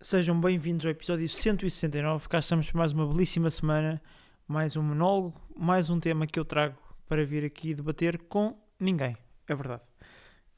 [0.00, 2.28] Sejam bem-vindos ao episódio 169.
[2.28, 4.00] Cá estamos para mais uma belíssima semana,
[4.46, 6.76] mais um monólogo, mais um tema que eu trago
[7.08, 9.16] para vir aqui debater com ninguém.
[9.48, 9.82] É verdade.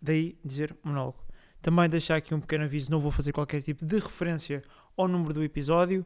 [0.01, 1.25] Daí dizer monólogo.
[1.63, 4.61] Também deixar aqui um pequeno aviso: não vou fazer qualquer tipo de referência
[4.95, 6.05] ao número do episódio,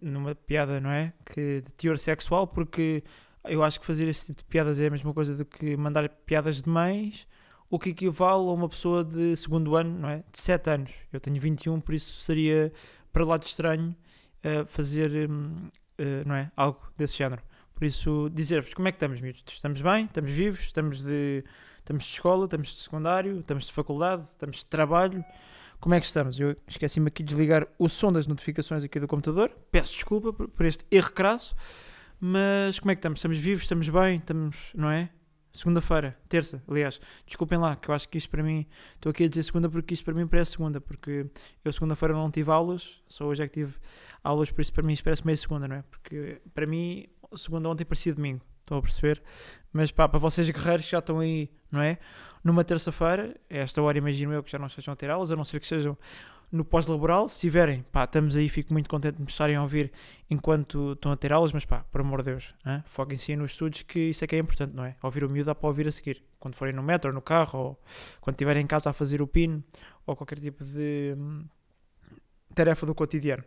[0.00, 1.12] numa piada, não é?
[1.24, 3.02] Que de teor sexual, porque
[3.42, 6.08] eu acho que fazer esse tipo de piadas é a mesma coisa do que mandar
[6.08, 7.26] piadas de mães
[7.68, 10.24] o que equivale a uma pessoa de segundo ano, não é?
[10.30, 10.92] De 7 anos.
[11.12, 12.72] Eu tenho 21, por isso seria
[13.12, 13.96] para lá de estranho
[14.44, 16.50] uh, fazer, um, uh, eh, não é?
[16.56, 17.42] Algo desse género.
[17.74, 19.42] Por isso, dizer-vos como é que estamos, miúdos?
[19.48, 20.04] Estamos bem?
[20.04, 20.60] Estamos vivos?
[20.60, 21.44] Estamos de,
[21.78, 22.44] estamos de escola?
[22.44, 23.40] Estamos de secundário?
[23.40, 24.24] Estamos de faculdade?
[24.24, 25.24] Estamos de trabalho?
[25.78, 26.38] Como é que estamos?
[26.40, 29.50] Eu esqueci-me aqui de desligar o som das notificações aqui do computador.
[29.70, 31.54] Peço desculpa por, por este erro crasso.
[32.18, 33.18] Mas como é que estamos?
[33.18, 33.64] Estamos vivos?
[33.64, 34.16] Estamos bem?
[34.16, 35.10] Estamos, não é?
[35.56, 39.28] Segunda-feira, terça, aliás, desculpem lá, que eu acho que isto para mim, estou aqui a
[39.28, 41.26] dizer segunda porque isto para mim parece segunda, porque
[41.64, 43.74] eu segunda-feira não tive aulas, só hoje é que tive
[44.22, 45.84] aulas, por isso para mim isto parece meio segunda, não é?
[45.90, 49.22] Porque para mim, segunda ontem parecia domingo, estão a perceber?
[49.72, 51.98] Mas pá, para vocês guerreiros que já estão aí, não é?
[52.44, 55.44] Numa terça-feira, esta hora imagino eu que já não estejam a ter aulas, a não
[55.44, 55.96] ser que sejam
[56.50, 57.28] no pós-laboral.
[57.28, 59.92] Se tiverem, pá, estamos aí, fico muito contente de me estarem a ouvir
[60.30, 62.54] enquanto estão a ter aulas, mas pá, por amor de Deus,
[62.86, 64.96] foquem-se nos estudos, que isso é que é importante, não é?
[65.02, 67.82] Ouvir o miúdo dá para ouvir a seguir, quando forem no metro, no carro, ou
[68.20, 69.62] quando estiverem em casa a fazer o PIN,
[70.06, 71.44] ou qualquer tipo de hum,
[72.54, 73.44] tarefa do cotidiano.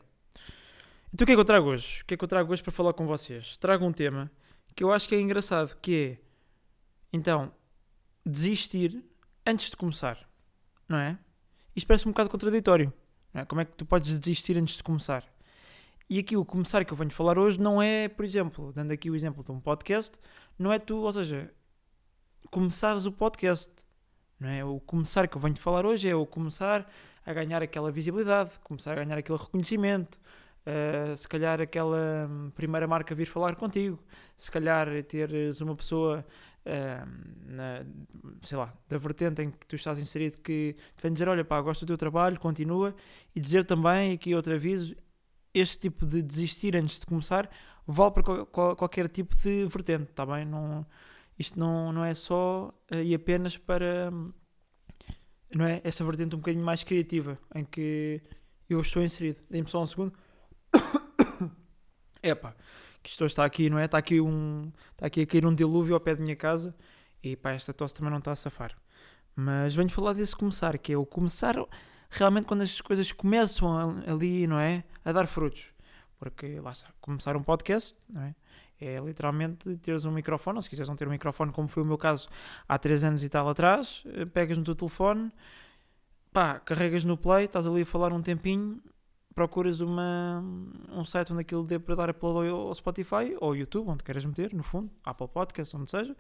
[1.14, 2.02] Então o que é que eu trago hoje?
[2.02, 3.58] O que é que eu trago hoje para falar com vocês?
[3.58, 4.32] Trago um tema
[4.76, 6.26] que eu acho que é engraçado, que é,
[7.12, 7.52] então,
[8.26, 9.04] desistir
[9.46, 10.30] antes de começar,
[10.88, 11.18] não é?
[11.80, 12.92] Isto parece um bocado contraditório.
[13.34, 13.46] É?
[13.46, 15.24] Como é que tu podes desistir antes de começar?
[16.10, 19.10] E aqui o começar que eu venho falar hoje não é, por exemplo, dando aqui
[19.10, 20.20] o exemplo de um podcast,
[20.58, 21.50] não é tu, ou seja,
[22.52, 23.72] começares o podcast.
[24.38, 24.66] Não é?
[24.66, 26.86] O começar que eu venho falar hoje é o começar
[27.26, 30.20] a ganhar aquela visibilidade, começar a ganhar aquele reconhecimento,
[30.66, 33.98] uh, se calhar aquela hum, primeira marca vir falar contigo,
[34.36, 36.26] se calhar teres uma pessoa
[36.66, 37.86] na,
[38.44, 41.60] sei lá, da vertente em que tu estás inserido que te vem dizer, olha pá,
[41.62, 42.96] gosto do teu trabalho, continua,
[43.36, 44.96] e dizer também, aqui outro aviso,
[45.54, 47.50] este tipo de desistir antes de começar
[47.88, 48.24] vale para
[48.76, 50.46] qualquer tipo de vertente, está bem?
[50.46, 50.86] Não,
[51.38, 54.12] isto não, não é só uh, e apenas para
[55.56, 58.22] não é esta vertente um bocadinho mais criativa em que
[58.70, 59.42] eu estou inserido.
[59.50, 60.14] Dê-me só um segundo.
[62.22, 62.56] Epá,
[63.02, 63.86] que isto está aqui, não é?
[63.86, 66.76] Está aqui, um, está aqui a cair um dilúvio ao pé da minha casa
[67.24, 68.76] e pá, esta tosse também não está a safar.
[69.36, 71.56] Mas venho falar desse começar, que é o começar
[72.10, 74.84] realmente quando as coisas começam ali, não é?
[75.06, 75.68] A dar frutos.
[76.18, 78.36] Porque lá está, começar um podcast, não é?
[78.82, 81.86] É literalmente teres um microfone, ou se quiseres não ter um microfone, como foi o
[81.86, 82.30] meu caso
[82.68, 85.32] há 3 anos e tal atrás, eh, pegas no teu telefone,
[86.32, 88.82] pá, carregas no play, estás ali a falar um tempinho
[89.40, 90.44] procuras uma,
[90.90, 94.54] um site onde aquilo dê para dar upload ao Spotify ou YouTube, onde queiras meter,
[94.54, 96.14] no fundo, Apple Podcasts, onde seja,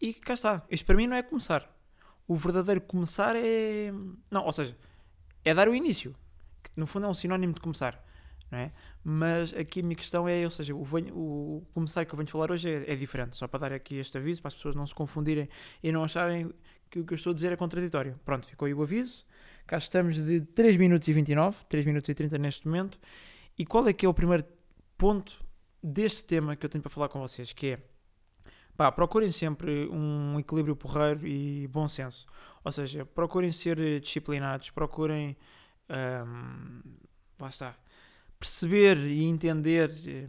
[0.00, 0.64] e cá está.
[0.70, 1.70] Isto para mim não é começar.
[2.26, 3.92] O verdadeiro começar é.
[4.30, 4.74] Não, ou seja,
[5.44, 6.16] é dar o início,
[6.62, 8.02] que no fundo é um sinónimo de começar,
[8.50, 8.70] é?
[9.04, 12.30] Mas aqui a minha questão é, ou seja, o, venho, o começar que eu venho
[12.30, 14.86] falar hoje é, é, diferente, só para dar aqui este aviso, para as pessoas não
[14.86, 15.50] se confundirem
[15.82, 16.50] e não acharem
[16.88, 18.18] que o que eu estou a dizer é contraditório.
[18.24, 19.22] Pronto, ficou aí o aviso.
[19.66, 22.98] Cá estamos de 3 minutos e 29, 3 minutos e 30 neste momento.
[23.58, 24.44] E qual é que é o primeiro
[24.98, 25.38] ponto
[25.82, 27.52] deste tema que eu tenho para falar com vocês?
[27.52, 27.78] Que é,
[28.76, 32.26] pá, procurem sempre um equilíbrio porreiro e bom senso.
[32.64, 35.36] Ou seja, procurem ser disciplinados, procurem,
[36.26, 36.80] hum,
[37.40, 37.76] lá está,
[38.38, 40.28] perceber e entender eh,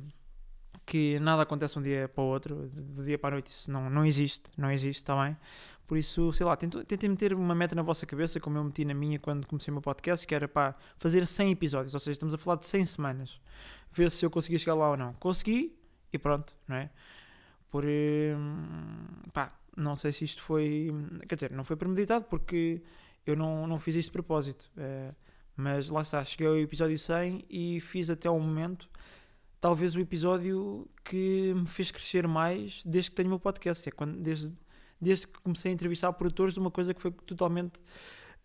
[0.86, 3.90] que nada acontece um dia para o outro, de dia para a noite, isso não,
[3.90, 5.38] não existe, não existe, está bem?
[5.88, 8.94] Por isso, sei lá, tentem meter uma meta na vossa cabeça, como eu meti na
[8.94, 12.34] minha quando comecei o meu podcast, que era para fazer 100 episódios, ou seja, estamos
[12.34, 13.40] a falar de 100 semanas.
[13.92, 15.14] Ver se eu conseguia chegar lá ou não.
[15.14, 15.78] Consegui
[16.12, 16.90] e pronto, não é?
[17.70, 17.84] Por.
[17.86, 20.90] Hum, pá, não sei se isto foi.
[21.28, 22.82] Quer dizer, não foi premeditado porque
[23.26, 24.72] eu não, não fiz isto de propósito.
[24.78, 25.14] É,
[25.56, 28.90] mas lá está, cheguei ao episódio 100 e fiz até o momento
[29.64, 33.88] talvez o episódio que me fez crescer mais desde que tenho o meu podcast.
[33.88, 34.52] É quando, desde
[35.00, 37.82] desde que comecei a entrevistar produtores de uma coisa que foi totalmente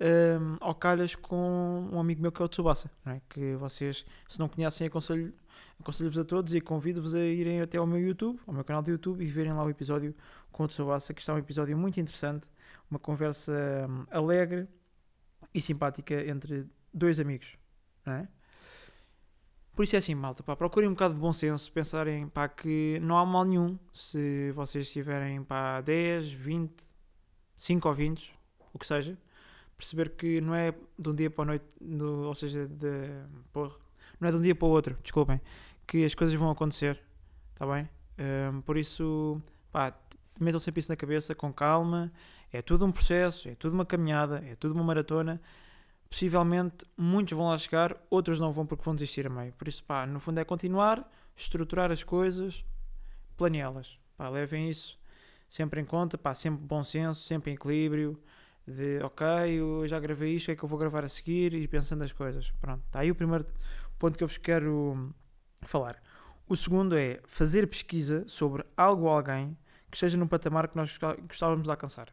[0.01, 3.21] um, ao calhas com um amigo meu que é o Tsubasa, é?
[3.29, 5.35] que vocês, se não conhecem, aconselho,
[5.81, 8.93] aconselho-vos a todos e convido-vos a irem até ao meu YouTube, ao meu canal de
[8.93, 10.15] YouTube e verem lá o episódio
[10.53, 12.49] com o Tsubasa, que está um episódio muito interessante,
[12.89, 13.53] uma conversa
[13.89, 14.69] um, alegre
[15.53, 16.65] e simpática entre
[16.95, 17.57] dois amigos,
[18.07, 18.29] não é?
[19.79, 22.99] Por isso é assim, malta, pá, procurem um bocado de bom senso, pensarem pá, que
[23.01, 26.73] não há mal nenhum se vocês tiverem pá, 10, 20,
[27.55, 28.35] 5 ou 20,
[28.75, 29.17] o que seja,
[29.77, 32.89] perceber que não é de um dia para a noite, do, ou seja, de,
[33.53, 33.77] porra,
[34.19, 35.41] não é de um dia para o outro, desculpem,
[35.87, 37.01] que as coisas vão acontecer,
[37.53, 37.89] está bem?
[38.53, 39.41] Um, por isso,
[39.71, 39.97] pá,
[40.41, 42.11] metam sempre isso na cabeça, com calma,
[42.53, 45.41] é tudo um processo, é tudo uma caminhada, é tudo uma maratona.
[46.11, 49.53] Possivelmente muitos vão lá chegar, outros não vão porque vão desistir a meio.
[49.53, 52.65] Por isso, pá, no fundo é continuar, estruturar as coisas,
[53.37, 53.99] planeá-las.
[54.17, 54.99] Pá, levem isso
[55.49, 58.21] sempre em conta, pá, sempre bom senso, sempre em equilíbrio.
[58.67, 59.27] De ok,
[59.59, 62.05] eu já gravei isto, o que é que eu vou gravar a seguir e pensando
[62.05, 62.51] as coisas.
[62.61, 63.47] Pronto, está aí o primeiro
[63.99, 65.15] ponto que eu vos quero
[65.63, 65.97] falar.
[66.47, 69.57] O segundo é fazer pesquisa sobre algo ou alguém
[69.91, 72.13] que esteja num patamar que nós gostávamos de alcançar.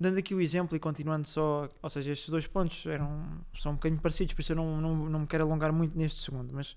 [0.00, 3.74] Dando aqui o exemplo e continuando só, ou seja, estes dois pontos eram, são um
[3.74, 6.74] bocadinho parecidos, por isso eu não, não, não me quero alongar muito neste segundo, mas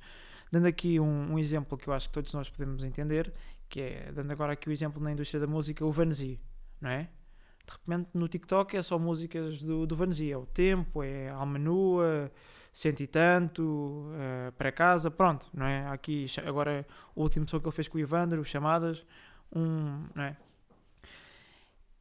[0.52, 3.34] dando aqui um, um, exemplo que eu acho que todos nós podemos entender,
[3.70, 6.38] que é, dando agora aqui o exemplo na indústria da música, o Vanzi,
[6.82, 7.10] não é?
[7.66, 11.36] De repente no TikTok é só músicas do, do Vanzi, é o tempo, é a
[11.36, 12.30] alma nua,
[12.74, 15.88] cento e tanto, uh, para casa, pronto, não é?
[15.88, 16.86] Aqui agora
[17.16, 19.06] o último som que ele fez com o Ivandro, chamadas,
[19.56, 20.36] um, não é?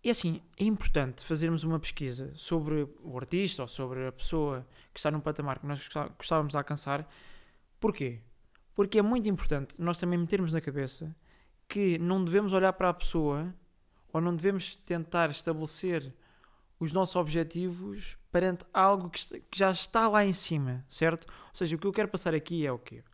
[0.05, 4.99] E assim, é importante fazermos uma pesquisa sobre o artista ou sobre a pessoa que
[4.99, 5.89] está num patamar que nós
[6.19, 7.09] gostávamos de alcançar.
[7.79, 8.21] Porquê?
[8.75, 11.15] Porque é muito importante nós também metermos na cabeça
[11.69, 13.55] que não devemos olhar para a pessoa
[14.13, 16.13] ou não devemos tentar estabelecer
[16.81, 19.21] os nossos objetivos perante algo que,
[19.55, 21.27] já está lá em cima, certo?
[21.31, 23.05] Ou seja, o que eu quero passar aqui é o quê?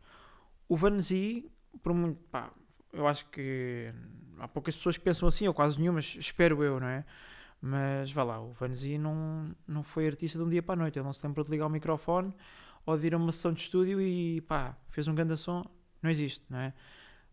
[0.67, 1.51] O Vanzi,
[1.83, 2.51] por muito, pá,
[2.93, 3.93] eu acho que
[4.39, 7.05] há poucas pessoas que pensam assim, ou quase nenhumas, espero eu, não é?
[7.61, 10.97] Mas vá lá, o Vanzi não, não foi artista de um dia para a noite,
[10.97, 12.33] ele não se lembrou de ligar o microfone
[12.85, 15.65] ou de ir a uma sessão de estúdio e pá, fez um grande som,
[16.01, 16.73] não existe, não é?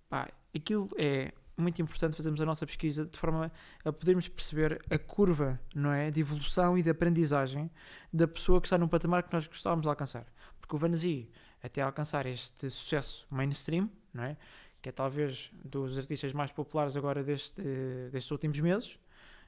[0.09, 3.51] Pá, aquilo é muito importante fazermos a nossa pesquisa de forma
[3.85, 6.11] a podermos perceber a curva, não é?
[6.11, 7.71] De evolução e de aprendizagem
[8.13, 10.27] da pessoa que está num patamar que nós gostávamos de alcançar.
[10.61, 11.31] Porque o Vanzi,
[11.63, 14.37] até alcançar este sucesso mainstream, não é?
[14.81, 17.63] Que é talvez dos artistas mais populares agora deste,
[18.11, 18.99] destes últimos meses,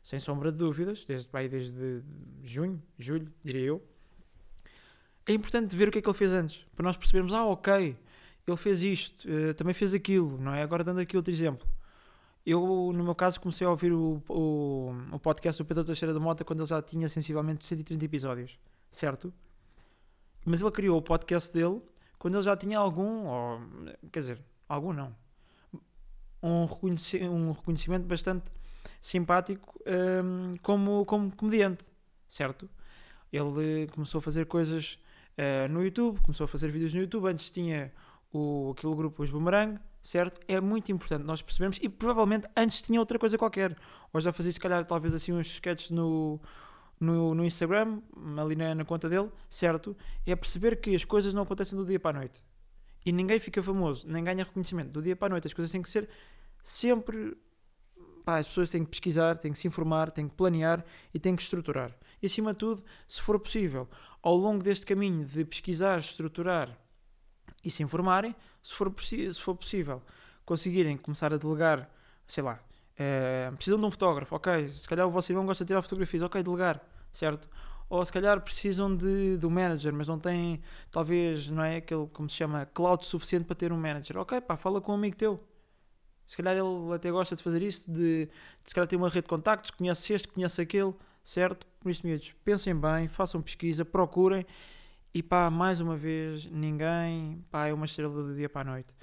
[0.03, 2.03] sem sombra de dúvidas, desde, bem, desde
[2.43, 3.83] junho, julho, diria eu.
[5.27, 7.97] É importante ver o que é que ele fez antes, para nós percebermos, ah, ok,
[8.47, 10.63] ele fez isto, uh, também fez aquilo, não é?
[10.63, 11.69] Agora dando aqui outro exemplo.
[12.47, 16.21] Eu, no meu caso, comecei a ouvir o, o, o podcast do Pedro Teixeira da
[16.21, 18.59] Mota quando ele já tinha sensivelmente 130 episódios,
[18.91, 19.33] certo?
[20.47, 21.83] Mas ele criou o podcast dele
[22.19, 23.61] quando ele já tinha algum, ou,
[24.11, 25.15] quer dizer, algum não,
[26.43, 28.51] um, reconheci um reconhecimento bastante
[29.01, 31.85] simpático um, como, como comediante,
[32.27, 32.69] certo?
[33.33, 34.99] Ele começou a fazer coisas
[35.37, 37.93] uh, no YouTube, começou a fazer vídeos no YouTube, antes tinha
[38.33, 40.41] o, aquele grupo Os Boomerang, certo?
[40.49, 43.77] É muito importante nós percebermos, e provavelmente antes tinha outra coisa qualquer,
[44.13, 46.41] ou já fazia se calhar talvez assim uns sketches no,
[46.99, 48.01] no, no Instagram,
[48.41, 49.97] ali na, na conta dele, certo?
[50.27, 52.43] É perceber que as coisas não acontecem do dia para a noite
[53.05, 55.47] e ninguém fica famoso, nem ganha reconhecimento do dia para a noite.
[55.47, 56.09] As coisas têm que ser
[56.63, 57.37] sempre.
[58.25, 60.85] Pá, as pessoas têm que pesquisar, têm que se informar, têm que planear
[61.15, 61.97] e têm que estruturar.
[62.21, 63.89] E acima de tudo, se for possível,
[64.23, 66.77] ao longo deste caminho de pesquisar, estruturar
[67.65, 70.03] e se informarem, se for, se for possível,
[70.45, 71.91] conseguirem começar a delegar,
[72.27, 72.61] sei lá,
[72.99, 76.23] é, precisam de um fotógrafo, ok, se calhar o vosso irmão gosta de tirar fotografias,
[76.23, 77.49] ok, delegar, certo?
[77.89, 82.29] Ou se calhar precisam de, um manager, mas não têm, talvez, não é aquele, como
[82.29, 84.19] se chama, cloud suficiente para ter um manager.
[84.19, 85.43] Ok, pá, fala com um amigo teu.
[86.27, 88.31] Se calhar ele até gosta de fazer isso, de, de
[88.69, 91.67] se calhar ter uma rede de contactos, conhece este, conhece aquele, certo?
[91.81, 94.45] Por isso, miúdos, pensem bem, façam pesquisa, procurem
[95.15, 98.95] e pá, mais uma vez, ninguém pá, é uma estrela do dia para a noite.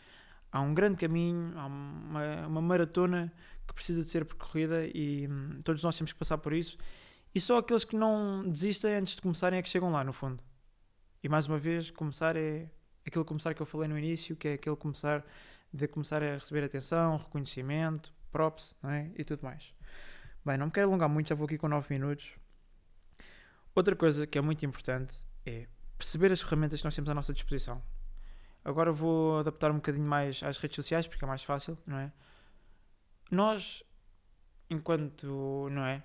[0.52, 3.34] Há um grande caminho, há uma, uma maratona
[3.68, 6.78] que precisa de ser percorrida e hum, todos nós temos que passar por isso
[7.36, 10.42] e só aqueles que não desistem antes de começarem é que chegam lá, no fundo.
[11.22, 12.72] E mais uma vez, começar é
[13.06, 15.22] aquele começar que eu falei no início, que é aquele começar
[15.74, 19.12] de começar a receber atenção, reconhecimento, props não é?
[19.18, 19.74] e tudo mais.
[20.46, 22.36] Bem, não me quero alongar muito, já vou aqui com 9 minutos.
[23.76, 27.34] Outra coisa que é muito importante é perceber as ferramentas que nós temos à nossa
[27.34, 27.84] disposição.
[28.64, 32.14] Agora vou adaptar um bocadinho mais às redes sociais, porque é mais fácil, não é?
[33.30, 33.84] Nós,
[34.70, 36.02] enquanto, não é?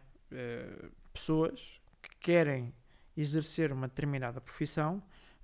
[1.13, 2.75] Pessoas que querem
[3.17, 5.03] exercer uma determinada profissão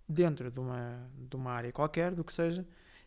[0.08, 2.66] dentro de uma, de uma área qualquer, do que seja,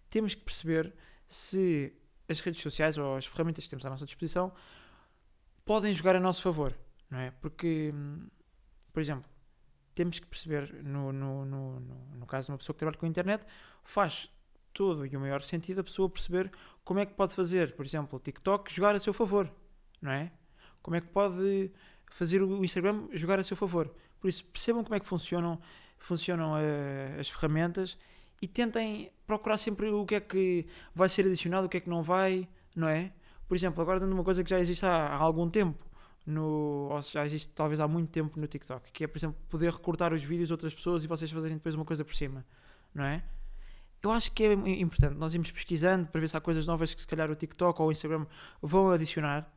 [0.09, 0.93] temos que perceber
[1.27, 1.93] se
[2.27, 4.51] as redes sociais ou as ferramentas que temos à nossa disposição
[5.63, 6.77] podem jogar a nosso favor,
[7.09, 7.31] não é?
[7.31, 7.93] Porque,
[8.91, 9.29] por exemplo,
[9.93, 13.09] temos que perceber, no, no, no, no, caso de uma pessoa que trabalha com a
[13.09, 13.45] internet,
[13.83, 14.31] faz
[14.73, 16.51] todo e o maior sentido a pessoa perceber
[16.83, 19.51] como é que pode fazer, por exemplo, o TikTok jogar a seu favor,
[20.01, 20.31] não é?
[20.81, 21.71] Como é que pode
[22.09, 23.93] fazer o Instagram jogar a seu favor.
[24.19, 25.59] Por isso, percebam como é que funcionam,
[25.97, 27.97] funcionam uh, as ferramentas
[28.41, 31.89] e tentem procurar sempre o que é que vai ser adicionado, o que é que
[31.89, 33.11] não vai, não é?
[33.47, 35.83] Por exemplo, agora dando uma coisa que já existe há, há algum tempo,
[36.25, 39.71] no, ou já existe talvez há muito tempo no TikTok, que é, por exemplo, poder
[39.71, 42.45] recortar os vídeos de outras pessoas e vocês fazerem depois uma coisa por cima,
[42.93, 43.23] não é?
[44.01, 47.01] Eu acho que é importante nós irmos pesquisando para ver se há coisas novas que
[47.01, 48.25] se calhar o TikTok ou o Instagram
[48.61, 49.51] vão adicionar.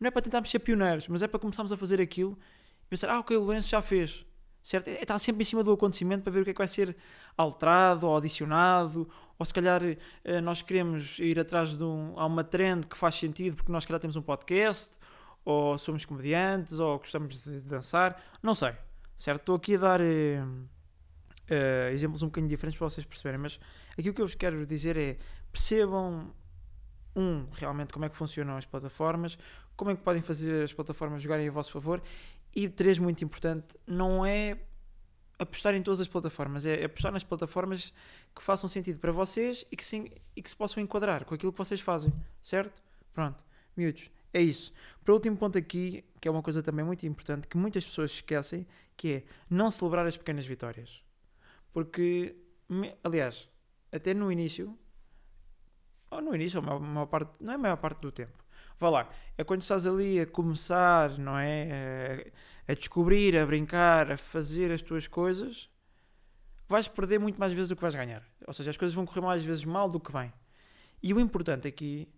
[0.00, 2.38] Não é para tentarmos ser pioneiros, mas é para começarmos a fazer aquilo
[2.84, 4.24] e pensar, ah, ok, o Lourenço já fez.
[4.62, 4.88] Certo?
[4.88, 6.96] É, está sempre em cima do acontecimento para ver o que é que vai ser
[7.36, 12.44] alterado ou adicionado, ou se calhar eh, nós queremos ir atrás de um, há uma
[12.44, 14.98] trend que faz sentido porque nós, se calhar, temos um podcast,
[15.44, 18.74] ou somos comediantes, ou gostamos de dançar, não sei,
[19.16, 19.40] certo?
[19.40, 23.58] Estou aqui a dar uh, exemplos um bocadinho diferentes para vocês perceberem, mas
[23.98, 25.16] aquilo que eu vos quero dizer é
[25.50, 26.30] percebam,
[27.14, 29.38] um, realmente como é que funcionam as plataformas,
[29.76, 32.02] como é que podem fazer as plataformas jogarem a vosso favor,
[32.54, 34.58] e três, muito importante, não é
[35.38, 37.92] apostar em todas as plataformas, é apostar nas plataformas
[38.34, 41.52] que façam sentido para vocês e que, sim, e que se possam enquadrar com aquilo
[41.52, 42.12] que vocês fazem,
[42.42, 42.82] certo?
[43.12, 43.42] Pronto,
[43.76, 44.10] miúdos.
[44.32, 44.72] É isso.
[45.02, 48.12] Para o último ponto aqui, que é uma coisa também muito importante, que muitas pessoas
[48.12, 51.02] esquecem, que é não celebrar as pequenas vitórias.
[51.72, 52.36] Porque,
[53.02, 53.48] aliás,
[53.90, 54.78] até no início,
[56.10, 58.44] ou no início, ou a maior parte, não é a maior parte do tempo,
[58.78, 62.32] vá lá, é quando estás ali a começar, não é?
[62.68, 65.68] A, a descobrir, a brincar, a fazer as tuas coisas,
[66.68, 68.22] vais perder muito mais vezes do que vais ganhar.
[68.46, 70.32] Ou seja, as coisas vão correr mais vezes mal do que bem.
[71.02, 72.08] E o importante aqui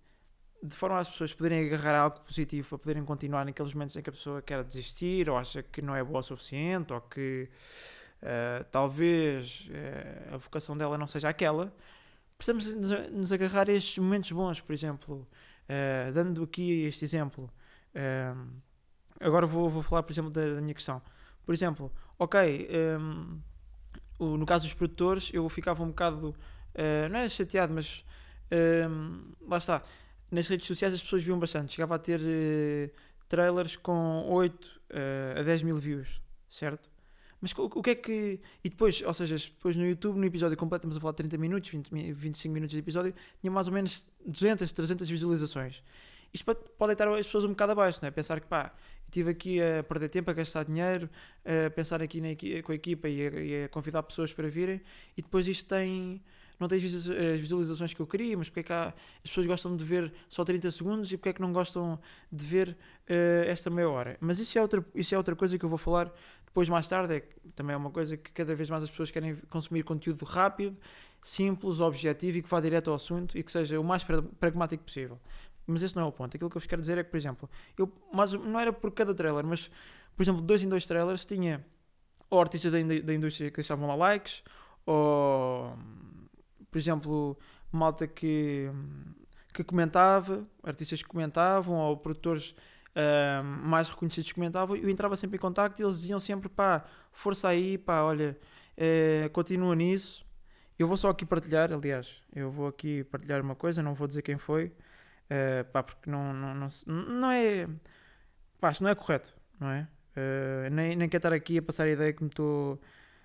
[0.63, 4.11] de forma às pessoas poderem agarrar algo positivo para poderem continuar naqueles momentos em que
[4.11, 7.49] a pessoa quer desistir ou acha que não é boa o suficiente ou que
[8.23, 11.75] uh, talvez uh, a vocação dela não seja aquela,
[12.45, 15.29] precisamos nos, agarrar a estes momentos bons, por exemplo,
[15.69, 17.51] uh, dando aqui este exemplo.
[19.21, 21.01] agora vou, vou falar, por exemplo, da, da, minha questão.
[21.45, 22.69] Por exemplo, ok,
[22.99, 23.41] um,
[24.19, 26.35] o, no caso dos produtores, eu ficava um bocado,
[27.11, 28.05] não era chateado, mas
[28.53, 29.83] um, lá está
[30.31, 31.75] nas redes sociais as pessoas viam bastante.
[31.75, 32.91] Chegava a ter uh,
[33.29, 36.91] trailers com 8 uh, eh, a 10 mil views, certo?
[37.43, 38.41] Mas o, o, que é que.
[38.63, 41.39] E depois, ou seja, depois no YouTube, no episódio completo, estamos a falar de 30
[41.39, 45.83] minutos, 20, 25 minutos de episódio, tinha mais ou menos 200, 300 visualizações.
[46.33, 48.11] Isto pode, pode deitar as pessoas um bocado abaixo, não é?
[48.13, 48.73] Pensar que pá,
[49.07, 51.11] estive aqui a perder tempo, a gastar dinheiro,
[51.45, 52.29] a pensar aqui na,
[52.63, 54.81] com a equipa e a, e a convidar pessoas para virem,
[55.17, 56.23] e depois isto tem
[56.63, 58.95] não tem as visualizações que eu queria, mas porque é que há,
[59.25, 61.99] as pessoas gostam de ver só 30 segundos e porque é que não gostam
[62.31, 64.17] de ver uh, esta meia hora.
[64.21, 66.13] Mas isso é, outra, isso é outra coisa que eu vou falar
[66.53, 67.21] depois mais tarde, é
[67.57, 70.77] também é uma coisa que cada vez mais as pessoas querem consumir conteúdo rápido,
[71.23, 74.05] simples, objetivo e que vá direto ao assunto e que seja o mais
[74.39, 75.19] pragmático possível.
[75.67, 76.37] Mas esse não é o ponto.
[76.37, 78.93] Aquilo que eu vos quero dizer é que, por exemplo, eu, mas não era por
[78.93, 79.71] cada trailer, mas,
[80.15, 81.65] por exemplo, dois em dois trailers tinha
[82.29, 84.43] ou artistas da, da indústria que deixavam lá likes,
[84.85, 85.75] ou
[86.71, 87.39] por exemplo,
[87.71, 88.71] malta que,
[89.55, 92.55] que comentava, artistas que comentavam, ou produtores
[92.97, 97.49] uh, mais reconhecidos comentavam, eu entrava sempre em contacto e eles diziam sempre, pá, força
[97.49, 98.39] aí, pá, olha,
[98.77, 100.25] uh, continua nisso.
[100.79, 104.23] Eu vou só aqui partilhar, aliás, eu vou aqui partilhar uma coisa, não vou dizer
[104.23, 107.69] quem foi, uh, pá, porque não, não, não, não é,
[108.61, 109.89] pá, não é correto, não é?
[110.17, 112.81] Uh, nem, nem quero estar aqui a passar a ideia que me estou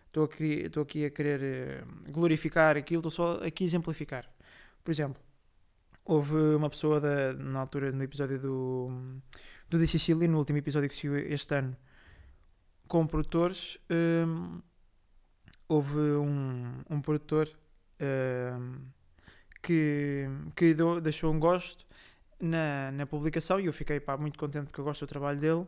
[0.07, 4.25] estou aqui a querer glorificar aquilo, estou só aqui a exemplificar.
[4.83, 5.21] Por exemplo,
[6.07, 9.19] houve uma pessoa da, na altura no episódio do,
[9.69, 11.75] do The Sicily, no último episódio que saiu este ano,
[12.87, 14.61] com produtores, um,
[15.67, 17.49] houve um, um produtor
[18.01, 18.79] um,
[19.61, 21.85] que, que deu, deixou um gosto
[22.39, 25.67] na, na publicação e eu fiquei pá, muito contente porque eu gosto do trabalho dele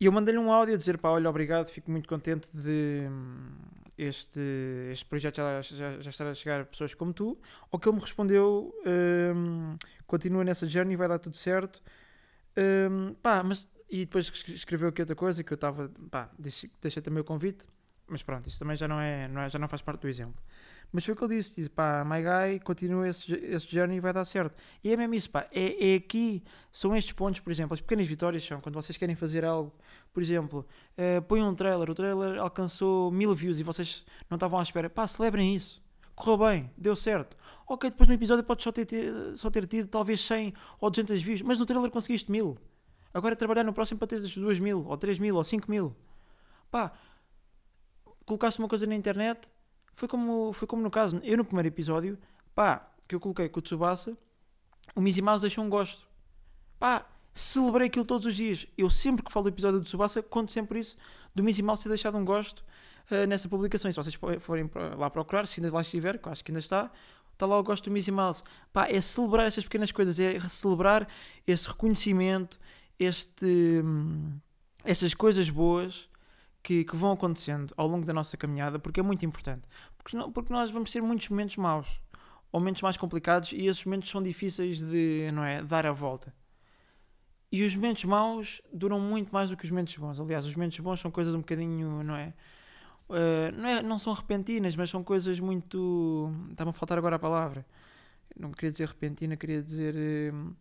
[0.00, 3.56] e eu mandei-lhe um áudio a dizer, pá, olha, obrigado, fico muito contente de hum,
[3.96, 4.40] este,
[4.90, 7.38] este projeto já, já, já estar a chegar a pessoas como tu.
[7.70, 8.74] Ou que ele me respondeu,
[9.34, 11.82] um, continua nessa journey, vai dar tudo certo.
[12.56, 17.20] Um, pá, mas, e depois escreveu aqui outra coisa que eu estava, pá, deixei, também
[17.20, 17.66] o convite,
[18.06, 20.40] mas pronto, isso também já não, é, não é, já não faz parte do exemplo.
[20.92, 24.00] Mas foi o que ele disse: disse pá, my guy, continua esse, esse journey e
[24.00, 24.56] vai dar certo.
[24.82, 28.06] E é mesmo isso, pá, é, é aqui, são estes pontos, por exemplo, as pequenas
[28.06, 29.72] vitórias são quando vocês querem fazer algo,
[30.12, 34.62] por exemplo, uh, um trailer, o trailer alcançou mil views e vocês não estavam à
[34.62, 35.83] espera, pá, celebrem isso.
[36.14, 37.36] Correu bem, deu certo.
[37.66, 38.86] Ok, depois no episódio podes só ter,
[39.36, 42.58] só ter tido talvez 100 ou 200 views, mas no trailer conseguiste mil.
[43.12, 45.94] Agora é trabalhar no próximo para ter 2 mil, ou 3 mil, ou 5 mil.
[46.70, 46.92] Pá,
[48.26, 49.50] colocaste uma coisa na internet,
[49.94, 52.18] foi como, foi como no caso, eu no primeiro episódio,
[52.54, 54.18] pá, que eu coloquei com o Tsubasa,
[54.94, 56.06] o Mouse deixou um gosto.
[56.78, 58.66] Pá, celebrei aquilo todos os dias.
[58.78, 60.96] Eu sempre que falo do episódio do Subasa, conto sempre isso,
[61.34, 62.64] do Missy Mouse ter deixado um gosto
[63.10, 63.90] uh, nessa publicação.
[63.90, 66.60] E se vocês forem lá procurar, se ainda lá estiver, que eu acho que ainda
[66.60, 66.90] está,
[67.32, 68.42] está lá o gosto do Missy Mouse.
[68.72, 71.08] Pá, é celebrar estas pequenas coisas, é celebrar
[71.46, 72.58] esse reconhecimento,
[72.98, 74.38] este, hum,
[74.84, 76.08] estas coisas boas
[76.62, 79.62] que, que, vão acontecendo ao longo da nossa caminhada, porque é muito importante.
[79.98, 82.00] Porque, não, porque nós vamos ter muitos momentos maus,
[82.52, 86.32] ou momentos mais complicados, e esses momentos são difíceis de não é, dar a volta.
[87.54, 90.18] E os momentos maus duram muito mais do que os momentos bons.
[90.18, 92.34] Aliás, os momentos bons são coisas um bocadinho, não é?
[93.08, 96.32] Uh, não, é, não são repentinas, mas são coisas muito.
[96.50, 97.64] Está-me a faltar agora a palavra.
[98.36, 99.94] Não queria dizer repentina, queria dizer.
[99.94, 100.52] Uh,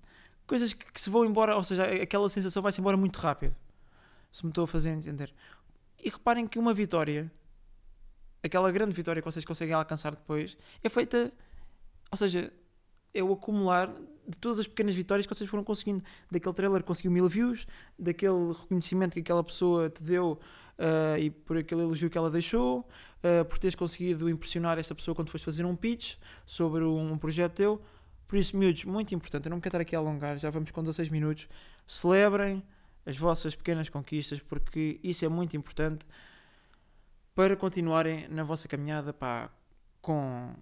[0.46, 3.56] coisas que, que, se vão embora, ou seja, aquela sensação vai-se embora muito rápido.
[4.32, 5.34] Se me estou a fazer entender.
[5.98, 7.32] E reparem que uma vitória,
[8.44, 11.34] aquela grande vitória que vocês conseguem alcançar depois, é feita.
[12.12, 12.54] Ou seja,
[13.16, 13.90] é o acumular
[14.27, 16.03] de todas as pequenas vitórias que vocês foram conseguindo.
[16.32, 20.39] Daquele trailer conseguiu mil views, daquele reconhecimento que aquela pessoa te deu
[20.77, 25.13] uh, e por aquele elogio que ela deixou, uh, por teres conseguido impressionar essa pessoa
[25.13, 26.15] quando foste fazer um pitch
[26.46, 27.82] sobre um projeto teu.
[28.27, 30.82] Por isso, miúdos, muito importante, eu não quero estar aqui a alongar, já vamos com
[30.82, 31.48] 16 minutos.
[31.86, 32.63] Celebrem
[33.06, 36.06] as vossas pequenas conquistas, porque isso é muito importante
[37.36, 39.50] para continuarem na vossa caminhada pá,
[40.01, 40.56] com,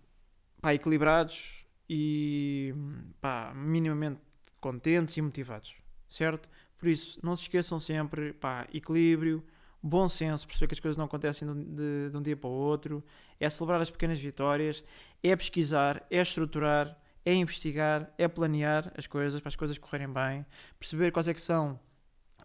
[0.60, 2.74] pá, equilibrados e
[3.20, 4.22] pá, minimamente
[4.62, 5.76] contentes e motivados,
[6.08, 6.48] certo?
[6.78, 9.44] Por isso, não se esqueçam sempre, pá, equilíbrio,
[9.84, 13.04] bom senso, perceber que as coisas não acontecem de, de, um dia para o outro,
[13.38, 14.82] é celebrar as pequenas vitórias,
[15.22, 20.46] é pesquisar, é estruturar, é investigar, é planear as coisas para as coisas correrem bem,
[20.80, 21.78] perceber quais é que são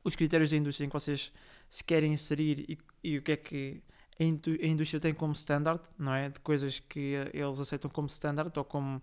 [0.02, 1.32] os critérios da indústria em que vocês
[1.68, 3.80] se querem inserir e, e o que é que
[4.18, 4.24] a,
[4.66, 6.30] indústria tem como standard, não é?
[6.30, 9.00] De coisas que eles aceitam como standard ou como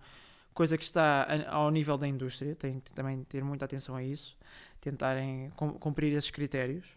[0.53, 4.37] coisa que está ao nível da indústria, tem que também ter muita atenção a isso,
[4.79, 6.87] tentarem cumprir esses critérios.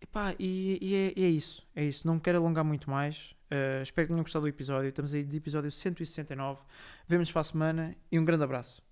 [0.00, 2.06] Epá, e, e, é, é isso, é isso.
[2.06, 3.34] Não me quero alongar muito mais.
[3.50, 4.88] Uh, espero que tenham gostado do episódio.
[4.88, 6.62] Estamos aí de episódio 169.
[7.08, 8.85] Vemos para a semana e um grande abraço.